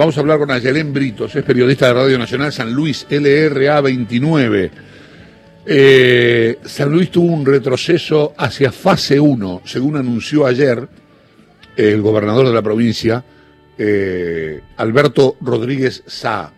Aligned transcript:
Vamos 0.00 0.16
a 0.16 0.22
hablar 0.22 0.38
con 0.38 0.50
Ayelén 0.50 0.94
Britos, 0.94 1.36
es 1.36 1.44
periodista 1.44 1.88
de 1.88 1.92
Radio 1.92 2.18
Nacional 2.18 2.50
San 2.52 2.72
Luis, 2.72 3.06
LRA 3.10 3.82
29. 3.82 4.70
Eh, 5.66 6.56
San 6.62 6.90
Luis 6.90 7.10
tuvo 7.10 7.34
un 7.34 7.44
retroceso 7.44 8.32
hacia 8.38 8.72
fase 8.72 9.20
1, 9.20 9.60
según 9.66 9.98
anunció 9.98 10.46
ayer 10.46 10.88
el 11.76 12.00
gobernador 12.00 12.46
de 12.46 12.54
la 12.54 12.62
provincia, 12.62 13.22
eh, 13.76 14.62
Alberto 14.78 15.36
Rodríguez 15.42 16.02
Sá. 16.06 16.50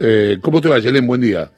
Eh, 0.00 0.38
¿Cómo 0.40 0.60
te 0.60 0.68
va, 0.68 0.74
Ayelén? 0.74 1.06
Buen 1.06 1.20
día. 1.20 1.52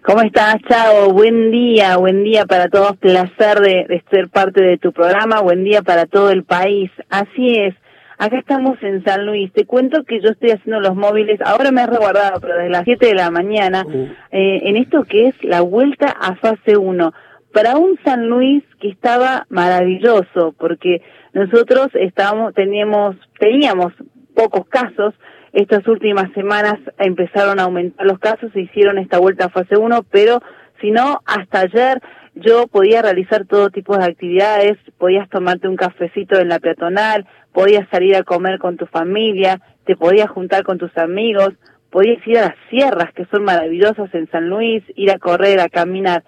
¿Cómo 0.00 0.22
estás, 0.22 0.56
Chao? 0.66 1.12
Buen 1.12 1.50
día, 1.50 1.98
buen 1.98 2.24
día 2.24 2.46
para 2.46 2.68
todos. 2.68 2.96
Placer 2.96 3.60
de, 3.60 3.84
de 3.86 4.02
ser 4.10 4.30
parte 4.30 4.62
de 4.62 4.78
tu 4.78 4.92
programa. 4.92 5.42
Buen 5.42 5.62
día 5.62 5.82
para 5.82 6.06
todo 6.06 6.30
el 6.30 6.42
país. 6.42 6.90
Así 7.10 7.58
es. 7.58 7.74
Acá 8.18 8.38
estamos 8.38 8.82
en 8.82 9.04
San 9.04 9.26
Luis. 9.26 9.52
Te 9.52 9.66
cuento 9.66 10.04
que 10.04 10.20
yo 10.20 10.30
estoy 10.30 10.50
haciendo 10.50 10.80
los 10.80 10.96
móviles, 10.96 11.38
ahora 11.44 11.70
me 11.70 11.82
he 11.82 11.86
resguardado, 11.86 12.40
pero 12.40 12.54
desde 12.54 12.70
las 12.70 12.84
7 12.84 13.06
de 13.06 13.14
la 13.14 13.30
mañana, 13.30 13.84
uh. 13.86 14.08
eh, 14.32 14.60
en 14.64 14.76
esto 14.76 15.04
que 15.04 15.28
es 15.28 15.34
la 15.42 15.60
vuelta 15.60 16.08
a 16.08 16.34
fase 16.36 16.76
1. 16.76 17.12
Para 17.52 17.76
un 17.76 17.98
San 18.04 18.26
Luis 18.28 18.64
que 18.80 18.88
estaba 18.88 19.46
maravilloso, 19.50 20.54
porque 20.58 21.02
nosotros 21.32 21.88
estábamos, 21.94 22.54
teníamos, 22.54 23.16
teníamos 23.38 23.92
pocos 24.34 24.66
casos, 24.68 25.14
estas 25.52 25.86
últimas 25.86 26.30
semanas 26.32 26.74
empezaron 26.98 27.60
a 27.60 27.64
aumentar 27.64 28.06
los 28.06 28.18
casos, 28.18 28.52
se 28.52 28.60
hicieron 28.60 28.98
esta 28.98 29.18
vuelta 29.18 29.46
a 29.46 29.50
fase 29.50 29.76
1, 29.76 30.04
pero 30.10 30.40
si 30.80 30.90
no, 30.90 31.20
hasta 31.24 31.60
ayer 31.60 32.00
yo 32.36 32.66
podía 32.66 33.00
realizar 33.00 33.46
todo 33.46 33.70
tipo 33.70 33.96
de 33.96 34.04
actividades, 34.04 34.76
podías 34.98 35.28
tomarte 35.30 35.68
un 35.68 35.76
cafecito 35.76 36.38
en 36.38 36.48
la 36.48 36.58
peatonal, 36.58 37.26
podías 37.52 37.88
salir 37.88 38.14
a 38.14 38.24
comer 38.24 38.58
con 38.58 38.76
tu 38.76 38.86
familia, 38.86 39.60
te 39.86 39.96
podías 39.96 40.28
juntar 40.28 40.62
con 40.62 40.76
tus 40.76 40.94
amigos, 40.98 41.54
podías 41.90 42.24
ir 42.26 42.38
a 42.38 42.48
las 42.48 42.54
sierras 42.68 43.12
que 43.14 43.24
son 43.26 43.44
maravillosas 43.44 44.14
en 44.14 44.30
San 44.30 44.50
Luis, 44.50 44.84
ir 44.96 45.10
a 45.10 45.18
correr, 45.18 45.60
a 45.60 45.70
caminar. 45.70 46.24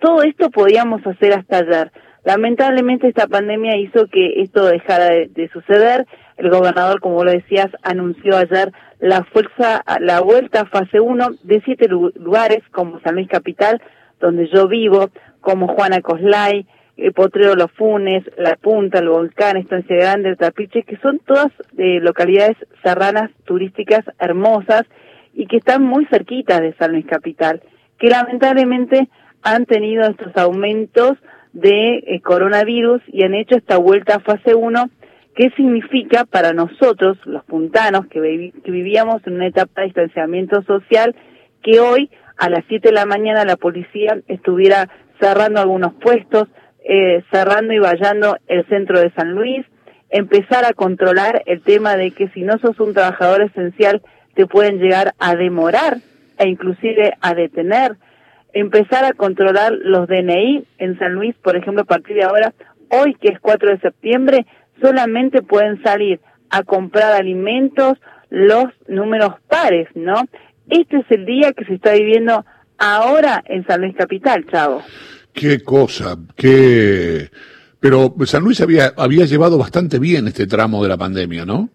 Todo 0.00 0.24
esto 0.24 0.50
podíamos 0.50 1.06
hacer 1.06 1.32
hasta 1.32 1.58
ayer. 1.58 1.92
Lamentablemente 2.24 3.06
esta 3.06 3.28
pandemia 3.28 3.76
hizo 3.76 4.08
que 4.08 4.42
esto 4.42 4.66
dejara 4.66 5.10
de, 5.10 5.50
suceder. 5.52 6.06
El 6.38 6.50
gobernador, 6.50 7.00
como 7.00 7.22
lo 7.22 7.30
decías, 7.30 7.68
anunció 7.84 8.36
ayer 8.36 8.72
la 8.98 9.22
fuerza, 9.24 9.84
la 10.00 10.20
vuelta 10.20 10.62
a 10.62 10.66
fase 10.66 10.98
1 10.98 11.28
de 11.44 11.60
siete 11.64 11.86
lugares 11.88 12.62
como 12.72 13.00
San 13.00 13.14
Luis 13.14 13.28
Capital, 13.28 13.80
donde 14.20 14.48
yo 14.48 14.66
vivo, 14.66 15.10
como 15.42 15.68
Juana 15.68 16.00
Coslay, 16.00 16.66
el 16.96 17.12
Potrero 17.12 17.54
Los 17.54 17.70
Funes, 17.72 18.24
La 18.38 18.56
Punta, 18.56 19.00
el 19.00 19.08
Volcán, 19.08 19.58
Estancia 19.58 19.96
Grande, 19.96 20.30
el 20.30 20.36
Trapiche, 20.38 20.84
que 20.84 20.96
son 20.98 21.18
todas 21.18 21.48
eh, 21.76 22.00
localidades 22.00 22.56
serranas 22.82 23.30
turísticas 23.44 24.00
hermosas 24.18 24.84
y 25.34 25.46
que 25.46 25.58
están 25.58 25.82
muy 25.82 26.06
cerquitas 26.06 26.60
de 26.60 26.74
San 26.74 26.92
Luis 26.92 27.06
Capital, 27.06 27.62
que 27.98 28.08
lamentablemente 28.08 29.08
han 29.42 29.66
tenido 29.66 30.04
estos 30.04 30.36
aumentos 30.36 31.18
de 31.52 31.96
eh, 32.06 32.20
coronavirus 32.22 33.02
y 33.08 33.24
han 33.24 33.34
hecho 33.34 33.56
esta 33.56 33.76
vuelta 33.76 34.16
a 34.16 34.20
fase 34.20 34.54
1, 34.54 34.90
¿qué 35.34 35.50
significa 35.56 36.24
para 36.24 36.52
nosotros, 36.52 37.18
los 37.24 37.44
puntanos, 37.44 38.06
que, 38.06 38.20
vivíamos 38.20 39.26
en 39.26 39.34
una 39.34 39.46
etapa 39.46 39.80
de 39.80 39.88
distanciamiento 39.88 40.62
social, 40.62 41.14
que 41.62 41.80
hoy 41.80 42.10
a 42.38 42.48
las 42.48 42.64
7 42.68 42.88
de 42.88 42.94
la 42.94 43.06
mañana 43.06 43.44
la 43.44 43.56
policía 43.56 44.18
estuviera 44.28 44.88
cerrando 45.22 45.60
algunos 45.60 45.94
puestos, 45.94 46.48
eh, 46.84 47.22
cerrando 47.30 47.72
y 47.72 47.78
vallando 47.78 48.36
el 48.48 48.66
centro 48.66 48.98
de 49.00 49.12
San 49.12 49.32
Luis, 49.32 49.64
empezar 50.10 50.64
a 50.64 50.72
controlar 50.72 51.42
el 51.46 51.62
tema 51.62 51.96
de 51.96 52.10
que 52.10 52.28
si 52.30 52.42
no 52.42 52.58
sos 52.58 52.80
un 52.80 52.92
trabajador 52.92 53.42
esencial 53.42 54.02
te 54.34 54.46
pueden 54.46 54.78
llegar 54.78 55.14
a 55.20 55.36
demorar 55.36 55.98
e 56.38 56.48
inclusive 56.48 57.12
a 57.20 57.34
detener, 57.34 57.96
empezar 58.52 59.04
a 59.04 59.12
controlar 59.12 59.72
los 59.72 60.08
DNI 60.08 60.64
en 60.78 60.98
San 60.98 61.14
Luis, 61.14 61.36
por 61.36 61.56
ejemplo, 61.56 61.82
a 61.82 61.86
partir 61.86 62.16
de 62.16 62.24
ahora, 62.24 62.52
hoy 62.88 63.14
que 63.14 63.28
es 63.28 63.38
4 63.38 63.70
de 63.70 63.78
septiembre, 63.78 64.46
solamente 64.80 65.42
pueden 65.42 65.80
salir 65.84 66.20
a 66.50 66.64
comprar 66.64 67.12
alimentos 67.12 67.96
los 68.28 68.64
números 68.88 69.34
pares, 69.48 69.86
¿no? 69.94 70.24
Este 70.68 70.96
es 70.96 71.06
el 71.10 71.26
día 71.26 71.52
que 71.52 71.64
se 71.64 71.74
está 71.74 71.92
viviendo 71.92 72.44
ahora 72.76 73.42
en 73.46 73.64
San 73.66 73.82
Luis 73.82 73.94
Capital, 73.94 74.44
Chavo. 74.50 74.82
Qué 75.32 75.62
cosa, 75.62 76.16
qué... 76.36 77.30
Pero 77.80 78.14
San 78.26 78.44
Luis 78.44 78.60
había, 78.60 78.92
había 78.96 79.24
llevado 79.24 79.58
bastante 79.58 79.98
bien 79.98 80.28
este 80.28 80.46
tramo 80.46 80.82
de 80.82 80.88
la 80.88 80.96
pandemia, 80.96 81.44
¿no? 81.44 81.68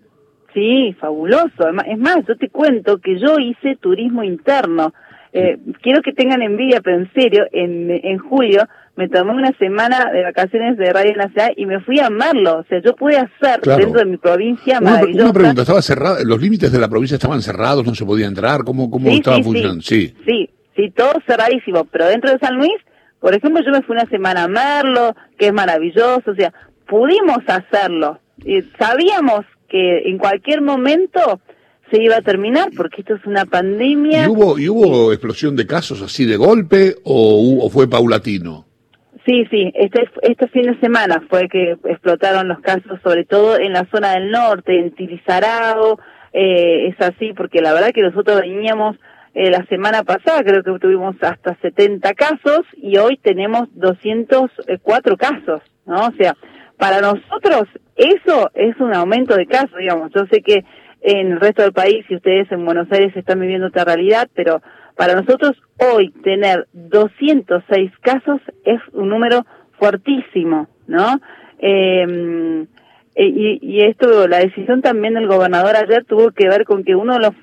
Sí, 0.53 0.95
fabuloso. 0.99 1.67
Es 1.85 1.99
más, 1.99 2.19
yo 2.25 2.37
te 2.37 2.49
cuento 2.49 2.99
que 2.99 3.19
yo 3.19 3.37
hice 3.39 3.75
turismo 3.75 4.23
interno 4.23 4.93
eh, 5.33 5.57
quiero 5.81 6.01
que 6.01 6.13
tengan 6.13 6.41
envidia, 6.41 6.81
pero 6.81 6.97
en 6.97 7.11
serio, 7.13 7.45
en, 7.51 7.91
en 7.91 8.17
julio 8.17 8.63
me 8.95 9.07
tomé 9.07 9.33
una 9.33 9.51
semana 9.59 10.11
de 10.11 10.23
vacaciones 10.23 10.77
de 10.77 10.91
Radio 10.91 11.15
Nacional 11.15 11.53
y 11.55 11.65
me 11.65 11.79
fui 11.81 11.99
a 11.99 12.07
amarlo. 12.07 12.59
O 12.59 12.63
sea, 12.63 12.81
yo 12.81 12.95
pude 12.95 13.17
hacer 13.17 13.61
dentro 13.61 13.99
de 13.99 14.05
mi 14.05 14.17
provincia 14.17 14.79
una, 14.81 15.01
una 15.03 15.33
pregunta, 15.33 15.61
¿estaba 15.61 15.81
cerrada? 15.81 16.17
¿Los 16.23 16.41
límites 16.41 16.71
de 16.71 16.79
la 16.79 16.89
provincia 16.89 17.15
estaban 17.15 17.41
cerrados? 17.41 17.85
¿No 17.85 17.93
se 17.93 18.05
podía 18.05 18.25
entrar? 18.25 18.63
¿Cómo, 18.63 18.89
cómo 18.89 19.09
estaba 19.09 19.43
funcionando? 19.43 19.81
Sí. 19.81 20.15
sí, 20.25 20.49
sí, 20.75 20.91
todo 20.95 21.13
cerradísimo. 21.27 21.85
Pero 21.85 22.07
dentro 22.07 22.31
de 22.31 22.39
San 22.39 22.57
Luis, 22.57 22.77
por 23.19 23.35
ejemplo, 23.35 23.61
yo 23.63 23.71
me 23.71 23.81
fui 23.81 23.95
una 23.95 24.05
semana 24.09 24.43
a 24.43 24.47
Merlo, 24.47 25.15
que 25.37 25.47
es 25.47 25.53
maravilloso. 25.53 26.31
O 26.31 26.35
sea, 26.35 26.53
pudimos 26.87 27.39
hacerlo. 27.47 28.19
Y 28.45 28.61
sabíamos 28.77 29.45
que 29.67 30.09
en 30.09 30.17
cualquier 30.17 30.61
momento 30.61 31.41
se 31.91 32.01
iba 32.01 32.17
a 32.17 32.21
terminar 32.21 32.69
porque 32.75 33.01
esto 33.01 33.15
es 33.15 33.25
una 33.25 33.45
pandemia. 33.45 34.25
¿Y 34.25 34.27
hubo, 34.27 34.59
y 34.59 34.69
hubo 34.69 35.11
explosión 35.11 35.55
de 35.55 35.65
casos 35.65 36.01
así 36.01 36.25
de 36.25 36.37
golpe 36.37 36.95
o, 37.03 37.69
fue 37.71 37.89
paulatino? 37.89 38.65
Sí, 39.25 39.45
sí, 39.51 39.71
este, 39.75 40.09
este 40.21 40.47
fin 40.47 40.63
de 40.63 40.79
semana 40.79 41.21
fue 41.29 41.49
que 41.49 41.75
explotaron 41.83 42.47
los 42.47 42.59
casos, 42.59 42.99
sobre 43.03 43.25
todo 43.25 43.59
en 43.59 43.73
la 43.73 43.85
zona 43.91 44.13
del 44.13 44.31
norte, 44.31 44.79
en 44.79 44.91
Tilizarao, 44.91 45.99
eh, 46.31 46.87
es 46.87 47.01
así, 47.01 47.33
porque 47.35 47.61
la 47.61 47.73
verdad 47.73 47.91
que 47.93 48.03
nosotros 48.03 48.39
veníamos 48.39 48.95
eh, 49.39 49.51
la 49.51 49.63
semana 49.67 50.03
pasada, 50.03 50.43
creo 50.43 50.63
que 50.63 50.79
tuvimos 50.79 51.15
hasta 51.21 51.55
70 51.61 52.11
casos 52.15 52.61
y 52.75 52.97
hoy 52.97 53.17
tenemos 53.17 53.69
204 53.75 55.15
casos, 55.15 55.61
¿no? 55.85 56.07
O 56.07 56.11
sea, 56.13 56.35
para 56.75 57.01
nosotros 57.01 57.67
eso 57.95 58.49
es 58.55 58.75
un 58.79 58.95
aumento 58.95 59.35
de 59.35 59.45
casos, 59.45 59.77
digamos. 59.77 60.11
Yo 60.15 60.25
sé 60.31 60.41
que 60.41 60.65
en 61.01 61.33
el 61.33 61.39
resto 61.39 61.61
del 61.61 61.71
país 61.71 62.03
y 62.09 62.15
ustedes 62.15 62.51
en 62.51 62.65
Buenos 62.65 62.91
Aires 62.91 63.15
están 63.15 63.39
viviendo 63.39 63.67
otra 63.67 63.85
realidad, 63.85 64.27
pero 64.33 64.63
para 64.95 65.13
nosotros 65.13 65.51
hoy 65.77 66.09
tener 66.23 66.67
206 66.73 67.91
casos 68.01 68.41
es 68.65 68.79
un 68.93 69.09
número 69.09 69.45
fuertísimo, 69.77 70.67
¿no? 70.87 71.21
Em, 71.59 72.63
e, 72.63 72.67
y, 73.25 73.59
y, 73.61 73.81
esto, 73.81 74.27
la 74.27 74.39
decisión 74.39 74.81
también 74.81 75.15
del 75.15 75.27
gobernador 75.27 75.75
ayer 75.75 76.05
tuvo 76.05 76.31
que 76.31 76.47
ver 76.47 76.65
con 76.65 76.83
que 76.83 76.95
uno 76.95 77.13
de 77.13 77.19
los 77.19 77.33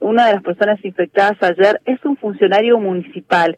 una 0.00 0.26
de 0.26 0.32
las 0.34 0.42
personas 0.42 0.84
infectadas 0.84 1.36
ayer 1.42 1.80
es 1.86 2.04
un 2.04 2.16
funcionario 2.16 2.78
municipal 2.78 3.56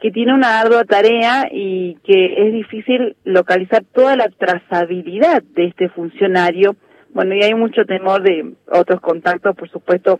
que 0.00 0.10
tiene 0.10 0.34
una 0.34 0.60
ardua 0.60 0.84
tarea 0.84 1.48
y 1.50 1.96
que 2.04 2.46
es 2.46 2.52
difícil 2.52 3.16
localizar 3.24 3.84
toda 3.94 4.16
la 4.16 4.28
trazabilidad 4.28 5.42
de 5.42 5.66
este 5.66 5.88
funcionario 5.88 6.76
bueno, 7.14 7.36
y 7.36 7.42
hay 7.44 7.54
mucho 7.54 7.84
temor 7.86 8.22
de 8.22 8.54
otros 8.72 9.00
contactos, 9.00 9.54
por 9.54 9.70
supuesto, 9.70 10.18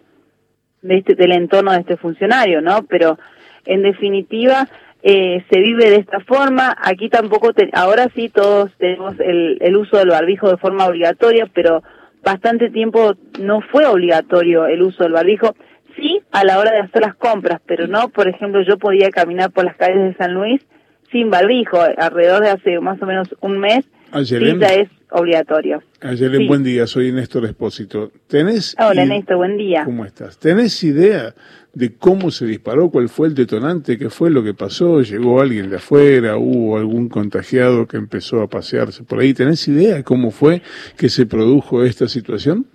de 0.81 0.99
este, 0.99 1.17
del 1.17 1.33
entorno 1.33 1.73
de 1.73 1.81
este 1.81 1.97
funcionario, 1.97 2.63
¿no? 2.63 2.85
Pero 2.89 3.19
en 3.67 3.83
definitiva, 3.83 4.69
eh, 5.07 5.45
se 5.51 5.61
vive 5.61 5.91
de 5.91 5.97
esta 5.97 6.21
forma. 6.21 6.75
Aquí 6.81 7.11
tampoco, 7.11 7.51
ahora 7.75 8.09
sí 8.15 8.31
todos 8.31 8.71
tenemos 8.79 9.15
el, 9.21 9.59
el 9.61 9.77
uso 9.77 9.99
del 9.99 10.09
barbijo 10.09 10.49
de 10.49 10.57
forma 10.57 10.87
obligatoria, 10.87 11.47
pero 11.53 11.83
bastante 12.23 12.71
tiempo 12.71 13.13
no 13.39 13.61
fue 13.61 13.85
obligatorio 13.85 14.67
el 14.67 14.81
uso 14.83 15.05
del 15.05 15.13
barbijo. 15.13 15.55
Sí, 15.95 16.23
a 16.33 16.43
la 16.43 16.59
hora 16.59 16.73
de 16.73 16.81
hacer 16.81 17.03
las 17.03 17.15
compras, 17.15 17.61
pero 17.67 17.87
no, 17.87 18.09
por 18.09 18.29
ejemplo, 18.29 18.63
yo 18.63 18.79
podía 18.79 19.11
caminar 19.11 19.53
por 19.53 19.67
las 19.67 19.77
calles 19.77 20.03
de 20.03 20.15
San 20.15 20.33
Luis 20.33 20.63
sin 21.13 21.31
barbijo, 21.31 21.79
alrededor 21.81 22.43
de 22.43 22.51
hace 22.51 22.81
más 22.81 23.01
o 23.01 23.07
menos 23.07 23.29
un 23.41 23.59
mes, 23.59 23.85
sí, 24.25 24.59
ya 24.59 24.69
es 24.69 24.89
obligatorio. 25.15 25.83
Ayelen, 26.01 26.47
buen 26.47 26.65
día, 26.65 26.87
soy 26.87 27.13
Néstor 27.13 27.45
Espósito. 27.47 28.11
¿Tenés 28.27 28.77
Hola 28.79 29.07
Néstor, 29.07 29.37
buen 29.37 29.57
día. 29.57 29.85
¿Cómo 29.85 30.05
estás? 30.05 30.39
¿Tenés 30.39 30.83
idea 30.83 31.35
de 31.73 31.95
cómo 31.97 32.31
se 32.31 32.47
disparó, 32.47 32.91
cuál 32.91 33.09
fue 33.09 33.29
el 33.29 33.35
detonante, 33.35 33.97
qué 33.97 34.11
fue 34.11 34.31
lo 34.31 34.43
que 34.43 34.55
pasó? 34.55 35.03
¿Llegó 35.03 35.41
alguien 35.41 35.71
de 35.71 35.77
afuera? 35.77 36.37
¿Hubo 36.37 36.77
algún 36.77 37.09
contagiado 37.09 37.87
que 37.87 37.97
empezó 37.97 38.43
a 38.43 38.49
pasearse 38.49 39.05
por 39.05 39.21
ahí? 39.21 39.35
¿Tenés 39.35 39.67
idea 39.69 39.97
de 39.97 40.05
cómo 40.05 40.31
fue 40.31 40.63
que 40.97 41.09
se 41.09 41.27
produjo 41.27 41.85
esta 41.85 42.09
situación? 42.09 42.67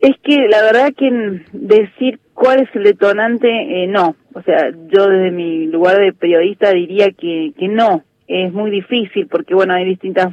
Es 0.00 0.16
que 0.22 0.48
la 0.48 0.62
verdad 0.62 0.92
que 0.96 1.42
decir 1.52 2.20
cuál 2.34 2.60
es 2.60 2.68
el 2.74 2.84
detonante, 2.84 3.48
eh, 3.48 3.86
no. 3.86 4.16
O 4.34 4.42
sea, 4.42 4.70
yo 4.70 5.08
desde 5.08 5.30
mi 5.30 5.66
lugar 5.66 5.98
de 5.98 6.12
periodista 6.12 6.72
diría 6.72 7.10
que, 7.10 7.52
que 7.58 7.68
no. 7.68 8.04
Es 8.28 8.52
muy 8.52 8.70
difícil 8.70 9.26
porque, 9.26 9.54
bueno, 9.54 9.74
hay 9.74 9.84
distintas 9.84 10.32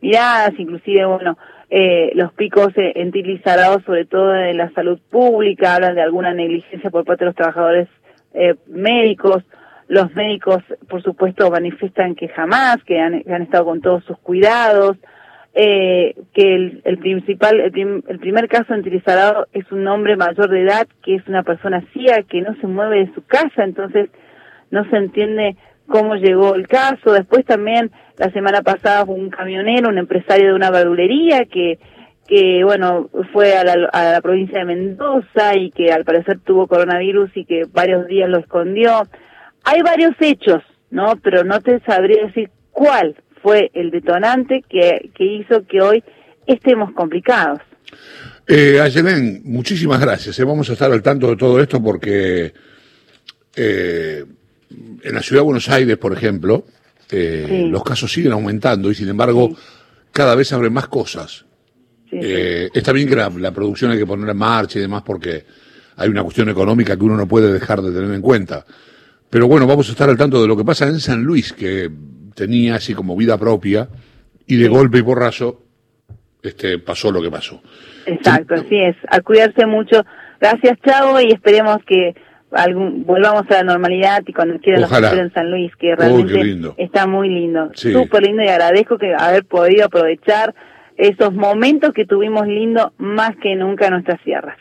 miradas, 0.00 0.52
inclusive, 0.58 1.04
bueno, 1.06 1.36
eh, 1.68 2.12
los 2.14 2.32
picos 2.32 2.68
eh, 2.76 2.92
en 2.96 3.10
Tilizarado, 3.10 3.80
sobre 3.80 4.04
todo 4.04 4.34
en 4.34 4.56
la 4.56 4.70
salud 4.70 5.00
pública, 5.10 5.74
hablan 5.74 5.96
de 5.96 6.02
alguna 6.02 6.32
negligencia 6.32 6.90
por 6.90 7.04
parte 7.04 7.24
de 7.24 7.30
los 7.30 7.36
trabajadores 7.36 7.88
eh, 8.34 8.54
médicos. 8.68 9.42
Los 9.88 10.14
médicos, 10.14 10.62
por 10.88 11.02
supuesto, 11.02 11.50
manifiestan 11.50 12.14
que 12.14 12.28
jamás, 12.28 12.78
que 12.84 13.00
han, 13.00 13.42
estado 13.42 13.64
con 13.64 13.80
todos 13.80 14.04
sus 14.04 14.18
cuidados, 14.18 14.96
eh, 15.54 16.14
que 16.34 16.54
el, 16.54 16.82
el 16.84 16.98
principal, 16.98 17.60
el, 17.60 18.02
el, 18.06 18.18
primer 18.18 18.48
caso 18.48 18.74
en 18.74 18.82
Tilizarado 18.82 19.46
es 19.52 19.70
un 19.72 19.86
hombre 19.88 20.16
mayor 20.16 20.50
de 20.50 20.62
edad, 20.62 20.86
que 21.02 21.14
es 21.14 21.26
una 21.28 21.44
persona 21.44 21.82
ciega, 21.92 22.22
que 22.22 22.42
no 22.42 22.54
se 22.60 22.66
mueve 22.66 23.06
de 23.06 23.14
su 23.14 23.24
casa, 23.24 23.64
entonces 23.64 24.10
no 24.70 24.88
se 24.90 24.96
entiende 24.96 25.56
cómo 25.86 26.16
llegó 26.16 26.54
el 26.54 26.66
caso. 26.66 27.12
Después 27.12 27.44
también 27.44 27.90
la 28.18 28.30
semana 28.30 28.62
pasada 28.62 29.06
fue 29.06 29.14
un 29.14 29.30
camionero, 29.30 29.88
un 29.88 29.98
empresario 29.98 30.48
de 30.48 30.54
una 30.54 30.70
verdulería 30.70 31.44
que, 31.44 31.78
que 32.26 32.62
bueno, 32.64 33.10
fue 33.32 33.56
a 33.56 33.64
la, 33.64 33.88
a 33.92 34.12
la 34.12 34.20
provincia 34.20 34.60
de 34.60 34.64
Mendoza 34.64 35.56
y 35.56 35.70
que 35.70 35.92
al 35.92 36.04
parecer 36.04 36.40
tuvo 36.40 36.66
coronavirus 36.66 37.30
y 37.36 37.44
que 37.44 37.62
varios 37.72 38.06
días 38.06 38.28
lo 38.28 38.38
escondió. 38.38 39.02
Hay 39.64 39.82
varios 39.82 40.14
hechos, 40.20 40.62
¿no? 40.90 41.16
Pero 41.22 41.44
no 41.44 41.60
te 41.60 41.80
sabría 41.80 42.26
decir 42.26 42.50
cuál 42.70 43.16
fue 43.42 43.70
el 43.74 43.90
detonante 43.90 44.64
que, 44.68 45.10
que 45.14 45.24
hizo 45.24 45.66
que 45.66 45.80
hoy 45.80 46.04
estemos 46.46 46.92
complicados. 46.92 47.60
Eh, 48.46 48.80
Ayelen, 48.80 49.42
muchísimas 49.44 50.00
gracias. 50.00 50.38
Eh. 50.38 50.44
Vamos 50.44 50.70
a 50.70 50.74
estar 50.74 50.90
al 50.90 51.02
tanto 51.02 51.28
de 51.28 51.36
todo 51.36 51.60
esto 51.60 51.82
porque 51.82 52.52
eh, 53.56 54.24
en 54.70 55.14
la 55.14 55.22
ciudad 55.22 55.42
de 55.42 55.44
Buenos 55.44 55.68
Aires, 55.68 55.96
por 55.96 56.12
ejemplo, 56.12 56.64
eh, 57.10 57.66
los 57.70 57.84
casos 57.84 58.12
siguen 58.12 58.32
aumentando 58.32 58.90
y 58.90 58.94
sin 58.94 59.08
embargo 59.08 59.56
cada 60.12 60.34
vez 60.34 60.52
abren 60.52 60.72
más 60.72 60.88
cosas. 60.88 61.44
Eh, 62.10 62.70
está 62.72 62.92
bien 62.92 63.08
que 63.08 63.16
la, 63.16 63.50
producción 63.50 63.90
hay 63.90 63.98
que 63.98 64.06
poner 64.06 64.28
en 64.30 64.36
marcha 64.36 64.78
y 64.78 64.82
demás 64.82 65.02
porque 65.02 65.44
hay 65.96 66.08
una 66.08 66.22
cuestión 66.22 66.48
económica 66.48 66.96
que 66.96 67.04
uno 67.04 67.16
no 67.16 67.26
puede 67.26 67.52
dejar 67.52 67.82
de 67.82 67.92
tener 67.92 68.14
en 68.14 68.22
cuenta. 68.22 68.64
Pero 69.28 69.48
bueno, 69.48 69.66
vamos 69.66 69.88
a 69.88 69.92
estar 69.92 70.08
al 70.08 70.16
tanto 70.16 70.40
de 70.40 70.48
lo 70.48 70.56
que 70.56 70.64
pasa 70.64 70.86
en 70.86 71.00
San 71.00 71.22
Luis, 71.22 71.52
que 71.52 71.90
tenía 72.34 72.76
así 72.76 72.94
como 72.94 73.16
vida 73.16 73.36
propia 73.36 73.88
y 74.46 74.56
de 74.56 74.68
golpe 74.68 74.98
y 74.98 75.02
porrazo 75.02 75.62
este, 76.42 76.78
pasó 76.78 77.10
lo 77.10 77.20
que 77.20 77.30
pasó. 77.30 77.60
Exacto, 78.06 78.54
así 78.54 78.76
es. 78.76 78.96
A 79.08 79.20
cuidarse 79.20 79.66
mucho. 79.66 80.04
Gracias, 80.40 80.78
Chavo, 80.84 81.20
y 81.20 81.32
esperemos 81.32 81.78
que 81.86 82.14
algún, 82.52 83.04
volvamos 83.04 83.44
a 83.50 83.54
la 83.54 83.62
normalidad 83.64 84.22
y 84.26 84.32
cuando 84.32 84.58
quieran 84.58 84.82
los 84.82 84.92
en 84.92 85.32
San 85.32 85.50
Luis, 85.50 85.74
que 85.76 85.94
realmente 85.96 86.74
está 86.76 87.06
muy 87.06 87.28
lindo, 87.28 87.70
súper 87.74 88.22
lindo 88.22 88.42
y 88.42 88.48
agradezco 88.48 88.98
que 88.98 89.14
haber 89.14 89.44
podido 89.44 89.86
aprovechar 89.86 90.54
esos 90.96 91.34
momentos 91.34 91.92
que 91.92 92.06
tuvimos 92.06 92.46
lindo 92.46 92.92
más 92.98 93.36
que 93.36 93.54
nunca 93.54 93.86
en 93.86 93.92
nuestras 93.94 94.20
sierras. 94.22 94.58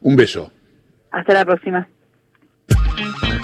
Un 0.00 0.16
beso. 0.16 0.52
Hasta 1.10 1.34
la 1.34 1.44
próxima. 1.44 1.88